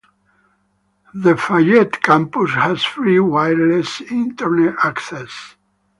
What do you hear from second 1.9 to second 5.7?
campus has free wireless Internet access.